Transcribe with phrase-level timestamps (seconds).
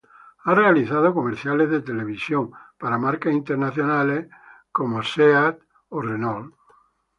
[0.45, 4.27] Ha realizado comerciales de televisión para marcas internacionales
[4.71, 6.49] como Nissan o Sony.